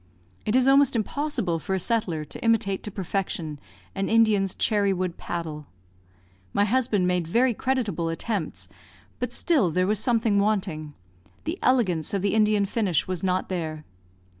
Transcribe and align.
It 0.47 0.55
is 0.55 0.67
almost 0.67 0.95
impossible 0.95 1.59
for 1.59 1.75
a 1.75 1.79
settler 1.79 2.25
to 2.25 2.43
imitate 2.43 2.81
to 2.81 2.89
perfection 2.89 3.59
an 3.93 4.09
Indian's 4.09 4.55
cherry 4.55 4.91
wood 4.91 5.15
paddle. 5.17 5.67
My 6.53 6.65
husband 6.65 7.05
made 7.05 7.27
very 7.27 7.53
creditable 7.53 8.09
attempts, 8.09 8.67
but 9.19 9.31
still 9.31 9.69
there 9.69 9.85
was 9.85 9.99
something 9.99 10.39
wanting 10.39 10.95
the 11.43 11.59
elegance 11.61 12.15
of 12.15 12.23
the 12.23 12.33
Indian 12.33 12.65
finish 12.65 13.07
was 13.07 13.21
not 13.23 13.47
there. 13.47 13.85